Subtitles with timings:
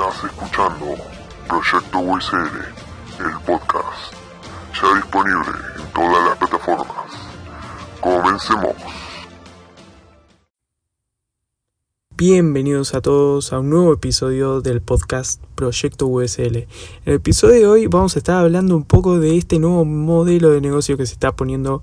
[0.00, 0.96] Estás escuchando
[1.46, 2.56] Proyecto USL,
[3.18, 4.14] el podcast,
[4.72, 7.12] ya disponible en todas las plataformas.
[8.00, 8.76] Comencemos.
[12.16, 16.56] Bienvenidos a todos a un nuevo episodio del podcast Proyecto USL.
[16.56, 16.66] En
[17.04, 20.62] el episodio de hoy vamos a estar hablando un poco de este nuevo modelo de
[20.62, 21.82] negocio que se está poniendo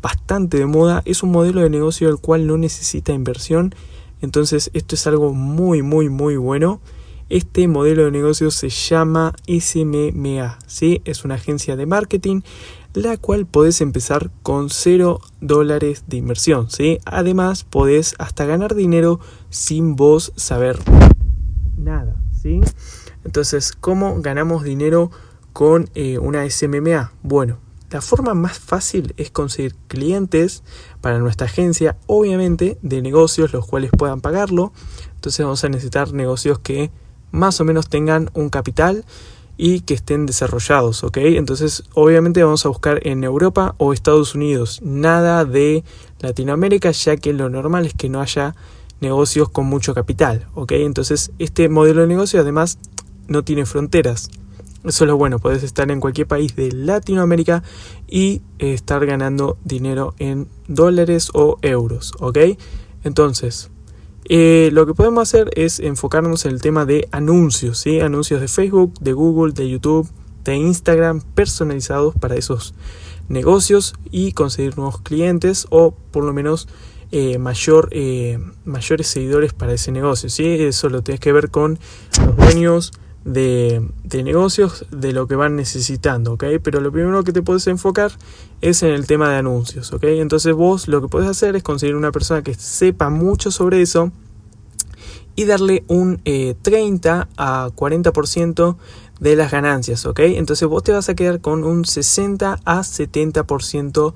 [0.00, 1.02] bastante de moda.
[1.04, 3.72] Es un modelo de negocio el cual no necesita inversión.
[4.20, 6.80] Entonces esto es algo muy muy muy bueno.
[7.32, 11.00] Este modelo de negocio se llama SMMA, ¿sí?
[11.06, 12.42] es una agencia de marketing
[12.92, 16.68] la cual podés empezar con 0 dólares de inversión.
[16.68, 16.98] ¿sí?
[17.06, 19.18] Además, podés hasta ganar dinero
[19.48, 20.78] sin vos saber
[21.78, 22.22] nada.
[22.38, 22.60] ¿sí?
[23.24, 25.10] Entonces, ¿cómo ganamos dinero
[25.54, 27.12] con eh, una SMMA?
[27.22, 30.64] Bueno, la forma más fácil es conseguir clientes
[31.00, 34.74] para nuestra agencia, obviamente de negocios los cuales puedan pagarlo.
[35.14, 36.90] Entonces vamos a necesitar negocios que
[37.32, 39.04] más o menos tengan un capital
[39.56, 41.18] y que estén desarrollados, ¿ok?
[41.18, 45.84] Entonces, obviamente vamos a buscar en Europa o Estados Unidos, nada de
[46.20, 48.54] Latinoamérica, ya que lo normal es que no haya
[49.00, 50.72] negocios con mucho capital, ¿ok?
[50.72, 52.78] Entonces, este modelo de negocio además
[53.28, 54.30] no tiene fronteras.
[54.84, 57.62] Eso es lo bueno, puedes estar en cualquier país de Latinoamérica
[58.08, 62.38] y estar ganando dinero en dólares o euros, ¿ok?
[63.04, 63.70] Entonces,
[64.24, 68.94] eh, lo que podemos hacer es enfocarnos en el tema de anuncios, anuncios de Facebook,
[69.00, 70.08] de Google, de YouTube,
[70.44, 72.74] de Instagram, personalizados para esos
[73.28, 76.68] negocios y conseguir nuevos clientes o por lo menos
[77.10, 80.28] eh, mayor, eh, mayores seguidores para ese negocio.
[80.28, 80.46] ¿sí?
[80.46, 81.78] Eso lo tienes que ver con
[82.24, 82.92] los dueños
[83.24, 86.34] de, negocios, de lo que van necesitando.
[86.34, 86.44] ¿ok?
[86.62, 88.12] Pero lo primero que te puedes enfocar
[88.60, 89.92] es en el tema de anuncios.
[89.92, 90.04] ¿ok?
[90.04, 94.12] Entonces vos lo que puedes hacer es conseguir una persona que sepa mucho sobre eso
[95.34, 96.22] y darle un 30
[97.22, 98.76] eh, a 40%
[99.20, 100.18] de las ganancias, ¿ok?
[100.20, 104.14] Entonces vos te vas a quedar con un 60 a 70%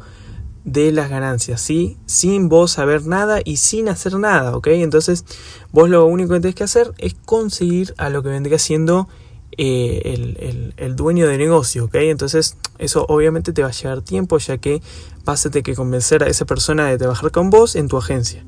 [0.67, 1.97] de las ganancias, ¿sí?
[2.05, 4.67] Sin vos saber nada y sin hacer nada, ¿ok?
[4.67, 5.25] Entonces
[5.73, 9.09] vos lo único que tenés que hacer es conseguir a lo que vendría siendo
[9.57, 11.95] eh, el, el, dueño de negocio, ¿ok?
[11.95, 14.83] Entonces eso obviamente te va a llevar tiempo ya que
[15.25, 18.45] vas a tener que convencer a esa persona de trabajar con vos en tu agencia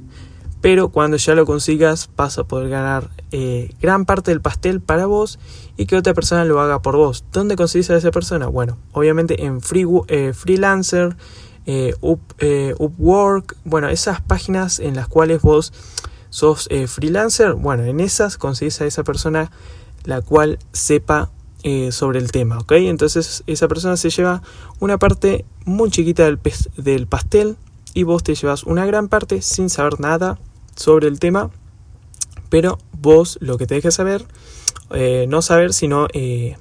[0.60, 5.06] pero cuando ya lo consigas vas a poder ganar eh, gran parte del pastel para
[5.06, 5.38] vos
[5.76, 7.24] y que otra persona lo haga por vos.
[7.32, 8.48] ¿Dónde consigues a esa persona?
[8.48, 11.16] Bueno, obviamente en free, eh, Freelancer,
[11.68, 15.72] eh, Upwork, bueno, esas páginas en las cuales vos
[16.30, 19.50] sos freelancer, bueno, en esas conseguís a esa persona
[20.04, 21.30] la cual sepa
[21.90, 22.72] sobre el tema, ¿ok?
[22.72, 24.42] Entonces esa persona se lleva
[24.80, 27.56] una parte muy chiquita del, pastel
[27.94, 30.38] y vos te llevas una gran parte sin saber nada
[30.76, 31.50] sobre el tema,
[32.48, 34.24] pero vos lo que tenés que saber,
[34.90, 36.56] eh, no saber, sino eh,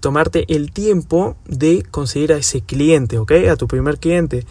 [0.00, 3.32] tomarte el tiempo de conseguir a ese cliente, ¿ok?
[3.50, 4.44] A tu primer cliente.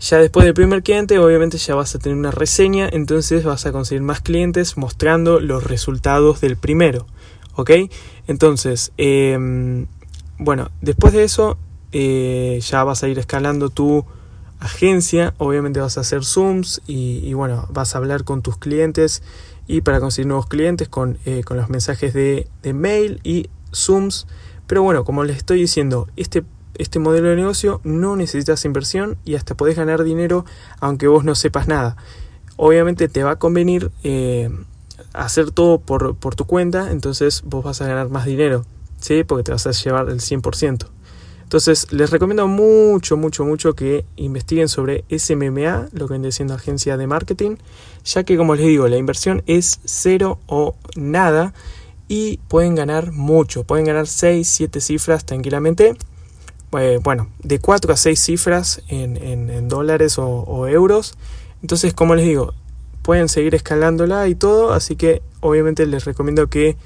[0.00, 3.72] Ya después del primer cliente, obviamente ya vas a tener una reseña, entonces vas a
[3.72, 7.06] conseguir más clientes mostrando los resultados del primero,
[7.54, 7.70] ¿ok?
[8.26, 9.86] Entonces, em,
[10.38, 11.56] bueno, después de eso,
[11.92, 14.04] eh, ya vas a ir escalando tu
[14.58, 19.22] agencia, obviamente vas a hacer Zooms y, bueno, vas a hablar con tus clientes
[19.66, 24.26] y para conseguir nuevos clientes con, eh, con los mensajes de, de, mail y Zooms.
[24.66, 26.44] Pero bueno, como les estoy diciendo, este,
[26.78, 30.44] este modelo de negocio no necesitas inversión y hasta podés ganar dinero
[30.80, 31.96] aunque vos no sepas nada.
[32.56, 34.50] Obviamente te va a convenir eh,
[35.12, 38.64] hacer todo por, por tu cuenta, entonces vos vas a ganar más dinero,
[39.00, 39.24] ¿sí?
[39.24, 40.86] Porque te vas a llevar el 100%.
[41.52, 46.96] Entonces, les recomiendo mucho, mucho, mucho que investiguen sobre SMMA, lo que viene siendo agencia
[46.96, 47.56] de marketing,
[48.06, 51.52] ya que, como les digo, la inversión es cero o nada
[52.12, 55.96] y pueden ganar mucho, pueden ganar 6, 7 cifras tranquilamente.
[56.78, 61.14] Eh, bueno, de 4 a 6 cifras en, dólares o, o euros.
[61.62, 62.52] Entonces, como les digo,
[63.00, 66.76] pueden seguir escalándola y todo, así que obviamente les recomiendo que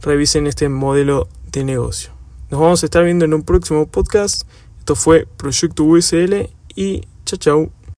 [0.00, 2.12] revisen este modelo de negocio.
[2.48, 4.44] Nos vamos a estar viendo en un próximo podcast.
[4.78, 7.81] Esto fue Proyecto USL y chao chao.